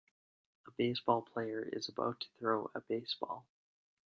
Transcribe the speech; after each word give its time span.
A 0.65 0.71
baseball 0.71 1.21
player 1.21 1.61
is 1.73 1.87
about 1.87 2.21
to 2.21 2.27
throw 2.39 2.71
a 2.73 2.81
baseball. 2.81 3.45